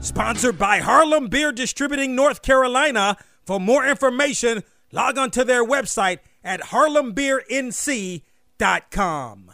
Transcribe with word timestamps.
Sponsored 0.00 0.58
by 0.58 0.78
Harlem 0.78 1.28
Beer 1.28 1.52
Distributing 1.52 2.16
North 2.16 2.40
Carolina. 2.40 3.18
For 3.44 3.60
more 3.60 3.86
information, 3.86 4.62
log 4.92 5.18
on 5.18 5.30
to 5.32 5.44
their 5.44 5.62
website 5.62 6.20
at 6.42 6.62
harlembeernc.com. 6.62 9.50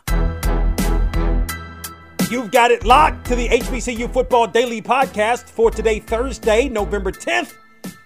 You've 2.30 2.52
got 2.52 2.70
it 2.70 2.84
locked 2.84 3.26
to 3.26 3.34
the 3.34 3.48
HBCU 3.48 4.12
Football 4.12 4.46
Daily 4.46 4.80
Podcast 4.80 5.48
for 5.48 5.72
today, 5.72 5.98
Thursday, 5.98 6.68
November 6.68 7.10
10th. 7.10 7.54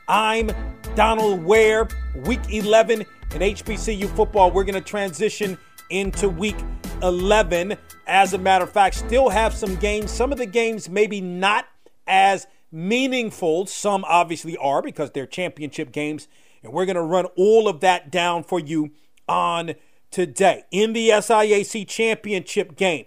I'm 0.09 0.51
Donald 0.95 1.45
Ware, 1.45 1.89
week 2.25 2.41
11 2.49 3.01
in 3.01 3.07
HBCU 3.29 4.09
football. 4.17 4.51
We're 4.51 4.65
going 4.65 4.75
to 4.75 4.81
transition 4.81 5.59
into 5.91 6.31
week 6.31 6.57
11. 7.03 7.77
As 8.07 8.33
a 8.33 8.39
matter 8.39 8.65
of 8.65 8.73
fact, 8.73 8.95
still 8.95 9.29
have 9.29 9.53
some 9.53 9.77
games. 9.77 10.11
Some 10.11 10.33
of 10.33 10.39
the 10.39 10.47
games 10.47 10.89
maybe 10.89 11.21
not 11.21 11.67
as 12.11 12.47
meaningful. 12.71 13.67
Some 13.67 14.05
obviously 14.05 14.57
are 14.59 14.83
because 14.83 15.13
they're 15.13 15.27
championship 15.27 15.93
games. 15.93 16.29
And 16.63 16.73
we're 16.73 16.85
going 16.85 16.97
to 16.97 17.03
run 17.03 17.27
all 17.37 17.69
of 17.69 17.81
that 17.81 18.11
down 18.11 18.43
for 18.43 18.61
you 18.61 18.91
on 19.27 19.75
today. 20.11 20.65
In 20.71 20.93
the 20.93 21.09
SIAC 21.09 21.89
championship 21.89 22.77
game, 22.77 23.07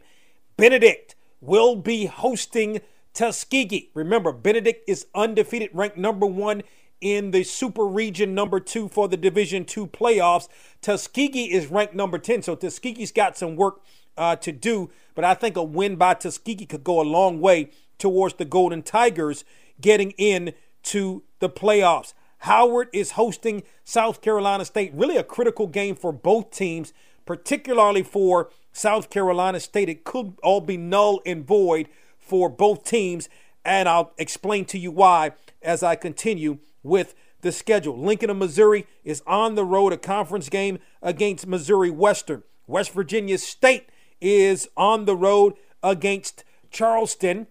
Benedict 0.57 1.15
will 1.41 1.75
be 1.75 2.05
hosting 2.05 2.81
Tuskegee. 3.13 3.91
Remember, 3.93 4.31
Benedict 4.31 4.89
is 4.89 5.05
undefeated, 5.13 5.69
ranked 5.73 5.97
number 5.97 6.25
one 6.25 6.63
in 7.03 7.31
the 7.31 7.43
super 7.43 7.85
region 7.85 8.33
number 8.33 8.61
two 8.61 8.87
for 8.87 9.09
the 9.09 9.17
division 9.17 9.65
two 9.65 9.85
playoffs 9.85 10.47
tuskegee 10.81 11.51
is 11.51 11.67
ranked 11.67 11.93
number 11.93 12.17
10 12.17 12.41
so 12.43 12.55
tuskegee's 12.55 13.11
got 13.11 13.37
some 13.37 13.57
work 13.57 13.81
uh, 14.15 14.37
to 14.37 14.53
do 14.53 14.89
but 15.13 15.25
i 15.25 15.33
think 15.33 15.57
a 15.57 15.63
win 15.63 15.97
by 15.97 16.13
tuskegee 16.13 16.65
could 16.65 16.83
go 16.83 17.01
a 17.01 17.03
long 17.03 17.41
way 17.41 17.69
towards 18.03 18.35
the 18.35 18.43
golden 18.43 18.83
tigers 18.83 19.45
getting 19.79 20.11
in 20.17 20.53
to 20.83 21.23
the 21.39 21.49
playoffs 21.49 22.13
howard 22.39 22.89
is 22.91 23.11
hosting 23.11 23.63
south 23.85 24.21
carolina 24.21 24.65
state 24.65 24.91
really 24.93 25.15
a 25.15 25.23
critical 25.23 25.67
game 25.67 25.95
for 25.95 26.11
both 26.11 26.51
teams 26.51 26.91
particularly 27.25 28.03
for 28.03 28.49
south 28.73 29.09
carolina 29.09 29.57
state 29.57 29.87
it 29.87 30.03
could 30.03 30.33
all 30.43 30.59
be 30.59 30.75
null 30.75 31.21
and 31.25 31.47
void 31.47 31.87
for 32.19 32.49
both 32.49 32.83
teams 32.83 33.29
and 33.63 33.87
i'll 33.87 34.11
explain 34.17 34.65
to 34.65 34.77
you 34.77 34.91
why 34.91 35.31
as 35.61 35.81
i 35.81 35.95
continue 35.95 36.57
with 36.83 37.15
the 37.43 37.51
schedule. 37.51 37.97
Lincoln 37.97 38.29
of 38.29 38.37
Missouri 38.37 38.87
is 39.03 39.21
on 39.27 39.55
the 39.55 39.65
road, 39.65 39.91
a 39.91 39.97
conference 39.97 40.49
game 40.49 40.79
against 41.01 41.45
Missouri 41.45 41.91
Western. 41.91 42.41
West 42.67 42.91
Virginia 42.91 43.37
State 43.37 43.89
is 44.21 44.67
on 44.75 45.03
the 45.05 45.15
road 45.15 45.53
against 45.83 46.45
Charleston. 46.71 47.47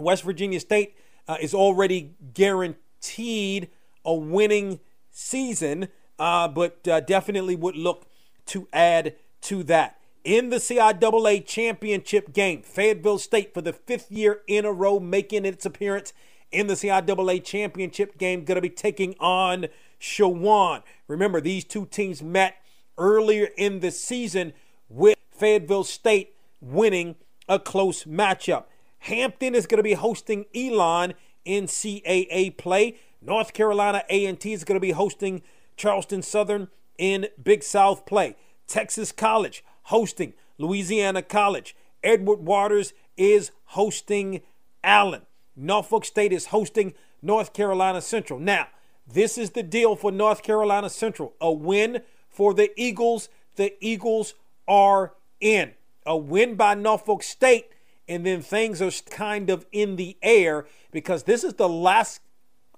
West 0.00 0.22
Virginia 0.22 0.60
State 0.60 0.94
uh, 1.28 1.36
is 1.40 1.54
already 1.54 2.14
guaranteed 2.34 3.68
a 4.04 4.14
winning 4.14 4.80
season, 5.10 5.88
uh, 6.18 6.48
but 6.48 6.86
uh, 6.88 7.00
definitely 7.00 7.56
would 7.56 7.76
look 7.76 8.06
to 8.46 8.68
add 8.72 9.14
to 9.42 9.62
that. 9.64 9.98
In 10.22 10.50
the 10.50 10.56
CIAA 10.56 11.46
championship 11.46 12.32
game, 12.32 12.62
Fayetteville 12.62 13.18
State, 13.18 13.54
for 13.54 13.62
the 13.62 13.72
fifth 13.72 14.10
year 14.10 14.42
in 14.46 14.64
a 14.64 14.72
row, 14.72 15.00
making 15.00 15.46
its 15.46 15.64
appearance 15.64 16.12
in 16.52 16.66
the 16.66 16.74
CIAA 16.74 17.42
championship 17.42 18.18
game, 18.18 18.44
going 18.44 18.56
to 18.56 18.60
be 18.60 18.68
taking 18.68 19.14
on 19.18 19.68
Shawan. 20.00 20.82
Remember, 21.08 21.40
these 21.40 21.64
two 21.64 21.86
teams 21.86 22.22
met 22.22 22.56
earlier 22.98 23.48
in 23.56 23.80
the 23.80 23.90
season 23.90 24.52
with 24.88 25.16
Fayetteville 25.30 25.84
State 25.84 26.34
winning 26.60 27.16
a 27.48 27.58
close 27.58 28.04
matchup. 28.04 28.64
Hampton 29.00 29.54
is 29.54 29.66
going 29.66 29.78
to 29.78 29.82
be 29.82 29.94
hosting 29.94 30.46
Elon 30.54 31.14
in 31.44 31.64
CAA 31.64 32.56
play. 32.56 32.96
North 33.20 33.52
Carolina 33.52 34.02
A&T 34.08 34.52
is 34.52 34.64
going 34.64 34.76
to 34.76 34.80
be 34.80 34.92
hosting 34.92 35.42
Charleston 35.76 36.22
Southern 36.22 36.68
in 36.98 37.28
Big 37.42 37.62
South 37.62 38.06
play. 38.06 38.36
Texas 38.66 39.12
College 39.12 39.64
hosting 39.84 40.34
Louisiana 40.58 41.22
College. 41.22 41.74
Edward 42.02 42.40
Waters 42.40 42.92
is 43.16 43.50
hosting 43.66 44.42
Allen. 44.84 45.22
Norfolk 45.56 46.04
State 46.04 46.32
is 46.32 46.46
hosting 46.46 46.94
North 47.22 47.52
Carolina 47.52 48.00
Central. 48.00 48.38
Now, 48.38 48.68
this 49.06 49.36
is 49.36 49.50
the 49.50 49.62
deal 49.62 49.96
for 49.96 50.12
North 50.12 50.42
Carolina 50.42 50.88
Central. 50.88 51.34
A 51.40 51.50
win 51.50 52.02
for 52.28 52.54
the 52.54 52.70
Eagles. 52.80 53.28
The 53.56 53.74
Eagles 53.84 54.34
are 54.68 55.14
in. 55.40 55.72
A 56.06 56.16
win 56.16 56.54
by 56.54 56.74
Norfolk 56.74 57.22
State, 57.22 57.66
and 58.10 58.26
then 58.26 58.42
things 58.42 58.82
are 58.82 58.90
kind 59.08 59.48
of 59.48 59.64
in 59.70 59.94
the 59.94 60.16
air 60.20 60.66
because 60.90 61.22
this 61.22 61.44
is 61.44 61.54
the 61.54 61.68
last 61.68 62.20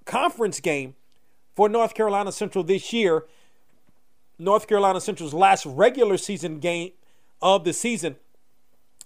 conference 0.05 0.59
game 0.59 0.93
for 1.55 1.67
North 1.67 1.95
Carolina 1.95 2.31
Central 2.31 2.63
this 2.63 2.93
year. 2.93 3.25
North 4.37 4.67
Carolina 4.67 5.01
Central's 5.01 5.33
last 5.33 5.65
regular 5.65 6.17
season 6.17 6.59
game 6.59 6.91
of 7.41 7.63
the 7.63 7.73
season 7.73 8.15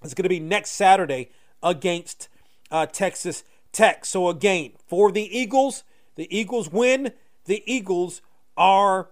is 0.04 0.14
going 0.14 0.24
to 0.24 0.30
be 0.30 0.42
next 0.42 0.72
Saturday 0.72 1.30
against 1.64 2.28
uh, 2.72 2.86
Texas 2.86 3.46
Tech. 3.72 4.04
So 4.04 4.28
again, 4.28 4.72
for 4.86 5.14
the 5.14 5.24
Eagles, 5.36 5.86
the 6.16 6.28
Eagles 6.36 6.70
win. 6.70 7.14
The 7.46 7.64
Eagles 7.66 8.22
are 8.58 9.08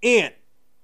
in. 0.00 0.30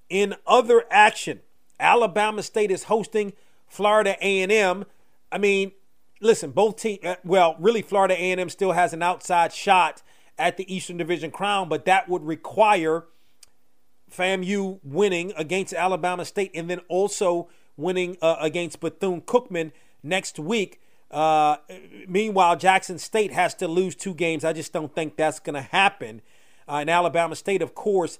In 0.08 0.34
other 0.48 0.84
action, 0.90 1.40
Alabama 1.78 2.42
State 2.42 2.72
is 2.72 2.84
hosting 2.84 3.34
Florida 3.68 4.16
A&M. 4.20 4.84
I 5.32 5.38
mean, 5.38 5.72
listen, 6.20 6.50
both 6.50 6.76
teams. 6.76 7.04
Uh, 7.04 7.16
well, 7.24 7.56
really, 7.58 7.82
Florida 7.82 8.14
A&M 8.14 8.48
still 8.48 8.72
has 8.72 8.92
an 8.92 9.02
outside 9.02 9.52
shot 9.52 10.02
at 10.38 10.56
the 10.56 10.74
Eastern 10.74 10.96
Division 10.96 11.30
crown, 11.30 11.68
but 11.68 11.84
that 11.84 12.08
would 12.08 12.22
require 12.22 13.04
FAMU 14.10 14.80
winning 14.82 15.32
against 15.36 15.72
Alabama 15.72 16.24
State 16.24 16.50
and 16.54 16.68
then 16.68 16.80
also 16.88 17.48
winning 17.76 18.16
uh, 18.20 18.36
against 18.40 18.80
Bethune 18.80 19.20
Cookman 19.22 19.72
next 20.02 20.38
week. 20.38 20.80
Uh, 21.10 21.56
meanwhile, 22.06 22.56
Jackson 22.56 22.98
State 22.98 23.32
has 23.32 23.54
to 23.54 23.66
lose 23.66 23.94
two 23.94 24.14
games. 24.14 24.44
I 24.44 24.52
just 24.52 24.72
don't 24.72 24.94
think 24.94 25.16
that's 25.16 25.40
going 25.40 25.54
to 25.54 25.62
happen. 25.62 26.22
Uh, 26.68 26.76
and 26.76 26.90
Alabama 26.90 27.34
State, 27.34 27.62
of 27.62 27.74
course, 27.74 28.18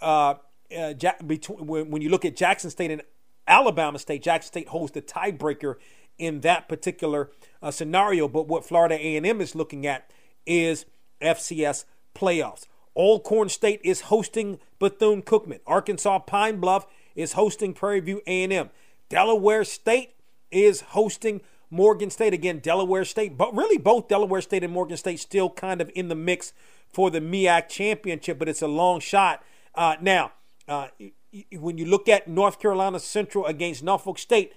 uh, 0.00 0.34
uh 0.76 0.94
between, 1.26 1.66
when 1.66 2.00
you 2.00 2.08
look 2.08 2.24
at 2.24 2.36
Jackson 2.36 2.70
State 2.70 2.90
and 2.90 3.02
Alabama 3.46 3.98
State, 3.98 4.22
Jackson 4.22 4.48
State 4.48 4.68
holds 4.68 4.92
the 4.92 5.02
tiebreaker 5.02 5.74
in 6.20 6.40
that 6.40 6.68
particular 6.68 7.30
uh, 7.62 7.70
scenario. 7.70 8.28
But 8.28 8.46
what 8.46 8.64
Florida 8.64 8.94
A&M 8.94 9.40
is 9.40 9.54
looking 9.54 9.86
at 9.86 10.10
is 10.46 10.84
FCS 11.20 11.84
playoffs. 12.14 12.66
Alcorn 12.94 13.48
State 13.48 13.80
is 13.82 14.02
hosting 14.02 14.58
Bethune 14.78 15.22
Cookman. 15.22 15.60
Arkansas 15.66 16.20
Pine 16.20 16.60
Bluff 16.60 16.86
is 17.14 17.32
hosting 17.32 17.72
Prairie 17.72 18.00
View 18.00 18.20
A&M. 18.26 18.70
Delaware 19.08 19.64
State 19.64 20.14
is 20.50 20.80
hosting 20.80 21.40
Morgan 21.70 22.10
State, 22.10 22.34
again, 22.34 22.58
Delaware 22.58 23.04
State, 23.04 23.38
but 23.38 23.54
really 23.54 23.78
both 23.78 24.08
Delaware 24.08 24.40
State 24.40 24.64
and 24.64 24.72
Morgan 24.72 24.96
State 24.96 25.20
still 25.20 25.48
kind 25.50 25.80
of 25.80 25.90
in 25.94 26.08
the 26.08 26.14
mix 26.14 26.52
for 26.92 27.10
the 27.10 27.20
MEAC 27.20 27.68
championship, 27.68 28.38
but 28.38 28.48
it's 28.48 28.62
a 28.62 28.66
long 28.66 28.98
shot. 28.98 29.42
Uh, 29.74 29.96
now, 30.00 30.32
uh, 30.66 30.88
when 31.56 31.78
you 31.78 31.86
look 31.86 32.08
at 32.08 32.26
North 32.26 32.58
Carolina 32.58 32.98
Central 32.98 33.46
against 33.46 33.84
Norfolk 33.84 34.18
State, 34.18 34.52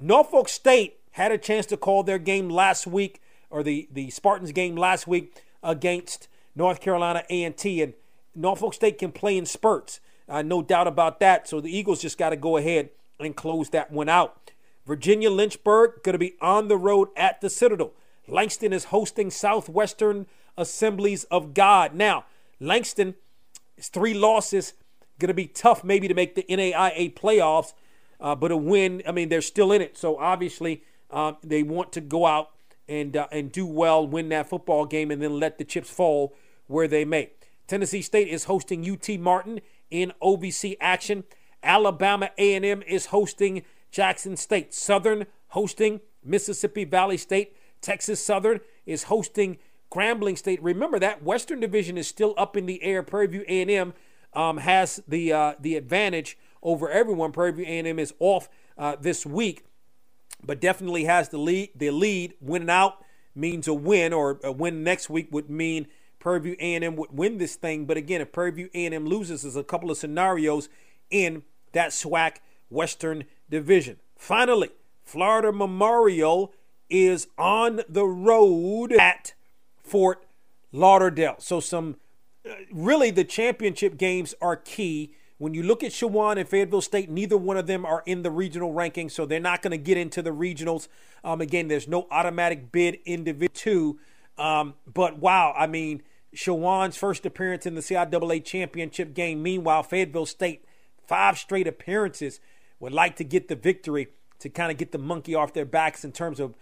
Norfolk 0.00 0.48
State 0.48 0.95
had 1.16 1.32
a 1.32 1.38
chance 1.38 1.64
to 1.64 1.78
call 1.78 2.02
their 2.02 2.18
game 2.18 2.50
last 2.50 2.86
week, 2.86 3.22
or 3.48 3.62
the, 3.62 3.88
the 3.90 4.10
Spartans 4.10 4.52
game 4.52 4.76
last 4.76 5.06
week 5.06 5.42
against 5.62 6.28
North 6.54 6.78
Carolina 6.78 7.24
A&T, 7.30 7.80
and 7.80 7.94
Norfolk 8.34 8.74
State 8.74 8.98
can 8.98 9.12
play 9.12 9.38
in 9.38 9.46
spurts. 9.46 10.00
Uh, 10.28 10.42
no 10.42 10.60
doubt 10.60 10.86
about 10.86 11.18
that. 11.20 11.48
So 11.48 11.58
the 11.58 11.74
Eagles 11.74 12.02
just 12.02 12.18
got 12.18 12.30
to 12.30 12.36
go 12.36 12.58
ahead 12.58 12.90
and 13.18 13.34
close 13.34 13.70
that 13.70 13.90
one 13.90 14.10
out. 14.10 14.50
Virginia 14.84 15.30
Lynchburg 15.30 16.02
going 16.02 16.12
to 16.12 16.18
be 16.18 16.34
on 16.42 16.68
the 16.68 16.76
road 16.76 17.08
at 17.16 17.40
the 17.40 17.48
Citadel. 17.48 17.94
Langston 18.28 18.74
is 18.74 18.84
hosting 18.84 19.30
Southwestern 19.30 20.26
Assemblies 20.58 21.24
of 21.24 21.54
God. 21.54 21.94
Now, 21.94 22.26
Langston, 22.60 23.14
three 23.80 24.12
losses, 24.12 24.74
going 25.18 25.28
to 25.28 25.34
be 25.34 25.46
tough 25.46 25.82
maybe 25.82 26.08
to 26.08 26.14
make 26.14 26.34
the 26.34 26.44
NAIA 26.50 27.14
playoffs, 27.14 27.72
uh, 28.20 28.34
but 28.34 28.50
a 28.50 28.56
win, 28.56 29.02
I 29.08 29.12
mean, 29.12 29.30
they're 29.30 29.40
still 29.40 29.72
in 29.72 29.80
it. 29.80 29.96
So 29.96 30.18
obviously, 30.18 30.82
uh, 31.10 31.32
they 31.42 31.62
want 31.62 31.92
to 31.92 32.00
go 32.00 32.26
out 32.26 32.50
and, 32.88 33.16
uh, 33.16 33.26
and 33.32 33.52
do 33.52 33.66
well, 33.66 34.06
win 34.06 34.28
that 34.30 34.48
football 34.48 34.86
game, 34.86 35.10
and 35.10 35.22
then 35.22 35.38
let 35.38 35.58
the 35.58 35.64
chips 35.64 35.90
fall 35.90 36.34
where 36.66 36.88
they 36.88 37.04
may. 37.04 37.30
Tennessee 37.66 38.02
State 38.02 38.28
is 38.28 38.44
hosting 38.44 38.88
UT 38.88 39.08
Martin 39.18 39.60
in 39.90 40.12
OVC 40.22 40.76
action. 40.80 41.24
Alabama 41.62 42.30
A&M 42.38 42.82
is 42.82 43.06
hosting 43.06 43.62
Jackson 43.90 44.36
State. 44.36 44.72
Southern 44.72 45.26
hosting 45.48 46.00
Mississippi 46.24 46.84
Valley 46.84 47.16
State. 47.16 47.56
Texas 47.80 48.24
Southern 48.24 48.60
is 48.84 49.04
hosting 49.04 49.58
Grambling 49.90 50.36
State. 50.36 50.62
Remember 50.62 50.98
that 50.98 51.22
Western 51.22 51.60
Division 51.60 51.96
is 51.96 52.06
still 52.06 52.34
up 52.36 52.56
in 52.56 52.66
the 52.66 52.82
air. 52.82 53.02
Prairie 53.02 53.26
View 53.28 53.44
A&M 53.48 53.94
um, 54.32 54.58
has 54.58 55.02
the 55.08 55.32
uh, 55.32 55.54
the 55.58 55.76
advantage 55.76 56.38
over 56.62 56.90
everyone. 56.90 57.32
Prairie 57.32 57.52
View 57.52 57.64
A&M 57.64 57.98
is 57.98 58.12
off 58.18 58.48
uh, 58.76 58.96
this 59.00 59.24
week, 59.24 59.64
but 60.44 60.60
definitely 60.60 61.04
has 61.04 61.28
the 61.28 61.38
lead. 61.38 61.70
The 61.74 61.90
lead 61.90 62.34
winning 62.40 62.70
out 62.70 63.04
means 63.34 63.68
a 63.68 63.74
win, 63.74 64.12
or 64.12 64.40
a 64.42 64.52
win 64.52 64.82
next 64.82 65.10
week 65.10 65.28
would 65.30 65.50
mean 65.50 65.86
Prairie 66.18 66.40
View 66.40 66.56
A&M 66.58 66.96
would 66.96 67.12
win 67.12 67.38
this 67.38 67.56
thing. 67.56 67.84
But 67.84 67.96
again, 67.96 68.20
if 68.20 68.32
Prairie 68.32 68.52
View 68.52 68.70
A&M 68.74 69.06
loses, 69.06 69.42
there's 69.42 69.56
a 69.56 69.64
couple 69.64 69.90
of 69.90 69.96
scenarios 69.96 70.68
in 71.10 71.42
that 71.72 71.90
SWAC 71.90 72.38
Western 72.70 73.24
Division. 73.50 73.98
Finally, 74.16 74.70
Florida 75.04 75.52
Memorial 75.52 76.52
is 76.88 77.28
on 77.38 77.80
the 77.88 78.06
road 78.06 78.92
at 78.92 79.34
Fort 79.82 80.24
Lauderdale. 80.72 81.36
So 81.38 81.60
some 81.60 81.96
uh, 82.48 82.54
really 82.72 83.10
the 83.10 83.24
championship 83.24 83.96
games 83.96 84.34
are 84.40 84.56
key. 84.56 85.14
When 85.38 85.52
you 85.52 85.62
look 85.62 85.84
at 85.84 85.92
Shawan 85.92 86.38
and 86.38 86.48
Fayetteville 86.48 86.80
State, 86.80 87.10
neither 87.10 87.36
one 87.36 87.58
of 87.58 87.66
them 87.66 87.84
are 87.84 88.02
in 88.06 88.22
the 88.22 88.30
regional 88.30 88.72
ranking, 88.72 89.10
so 89.10 89.26
they're 89.26 89.38
not 89.38 89.60
going 89.60 89.72
to 89.72 89.78
get 89.78 89.98
into 89.98 90.22
the 90.22 90.30
regionals. 90.30 90.88
Um, 91.22 91.40
again, 91.42 91.68
there's 91.68 91.86
no 91.86 92.06
automatic 92.10 92.72
bid 92.72 92.98
in 93.04 93.24
Division 93.24 93.52
Two. 93.52 93.98
Um, 94.38 94.74
but 94.92 95.18
wow, 95.18 95.54
I 95.56 95.66
mean, 95.66 96.02
Shawan's 96.34 96.96
first 96.96 97.26
appearance 97.26 97.66
in 97.66 97.74
the 97.74 97.80
CIAA 97.80 98.44
championship 98.44 99.14
game. 99.14 99.42
Meanwhile, 99.42 99.82
Fayetteville 99.82 100.26
State, 100.26 100.64
five 101.06 101.38
straight 101.38 101.66
appearances, 101.66 102.40
would 102.80 102.92
like 102.92 103.16
to 103.16 103.24
get 103.24 103.48
the 103.48 103.56
victory 103.56 104.08
to 104.38 104.48
kind 104.48 104.70
of 104.70 104.78
get 104.78 104.92
the 104.92 104.98
monkey 104.98 105.34
off 105.34 105.52
their 105.52 105.64
backs 105.64 106.04
in 106.04 106.12
terms 106.12 106.40
of 106.40 106.54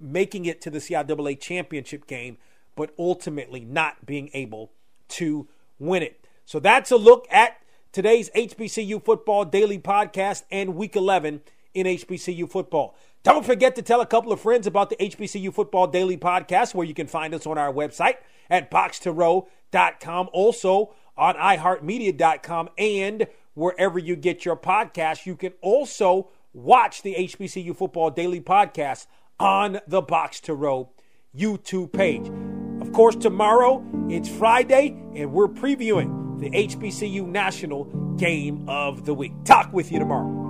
making 0.00 0.46
it 0.46 0.60
to 0.62 0.70
the 0.70 0.78
CIAA 0.78 1.38
championship 1.38 2.06
game, 2.06 2.38
but 2.74 2.92
ultimately 2.98 3.60
not 3.60 4.04
being 4.04 4.30
able 4.32 4.70
to 5.08 5.48
win 5.78 6.02
it. 6.02 6.24
So 6.44 6.60
that's 6.60 6.90
a 6.90 6.96
look 6.96 7.26
at 7.30 7.58
today's 7.96 8.28
HBCU 8.36 9.02
Football 9.02 9.46
Daily 9.46 9.78
Podcast 9.78 10.42
and 10.50 10.76
Week 10.76 10.94
11 10.94 11.40
in 11.72 11.86
HBCU 11.86 12.50
football. 12.50 12.94
Don't 13.22 13.42
forget 13.42 13.74
to 13.76 13.80
tell 13.80 14.02
a 14.02 14.06
couple 14.06 14.32
of 14.32 14.40
friends 14.42 14.66
about 14.66 14.90
the 14.90 14.96
HBCU 14.96 15.50
Football 15.54 15.86
Daily 15.86 16.18
Podcast, 16.18 16.74
where 16.74 16.86
you 16.86 16.92
can 16.92 17.06
find 17.06 17.32
us 17.32 17.46
on 17.46 17.56
our 17.56 17.72
website 17.72 18.16
at 18.50 18.70
box2row.com, 18.70 20.28
also 20.34 20.92
on 21.16 21.36
iHeartMedia.com, 21.36 22.68
and 22.76 23.28
wherever 23.54 23.98
you 23.98 24.14
get 24.14 24.44
your 24.44 24.58
podcasts. 24.58 25.24
You 25.24 25.34
can 25.34 25.54
also 25.62 26.28
watch 26.52 27.00
the 27.00 27.14
HBCU 27.14 27.74
Football 27.74 28.10
Daily 28.10 28.42
Podcast 28.42 29.06
on 29.40 29.80
the 29.88 30.02
Box 30.02 30.38
to 30.40 30.52
Row 30.52 30.90
YouTube 31.34 31.94
page. 31.94 32.28
Of 32.82 32.92
course, 32.92 33.16
tomorrow 33.16 33.82
it's 34.10 34.28
Friday, 34.28 34.88
and 35.14 35.32
we're 35.32 35.48
previewing 35.48 36.25
the 36.38 36.50
HBCU 36.50 37.26
National 37.26 37.84
Game 38.16 38.68
of 38.68 39.04
the 39.04 39.14
Week. 39.14 39.32
Talk 39.44 39.72
with 39.72 39.90
you 39.90 39.98
tomorrow. 39.98 40.46